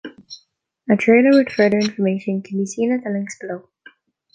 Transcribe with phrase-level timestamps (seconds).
[0.89, 3.69] A trailer with further information can be seen at the links below.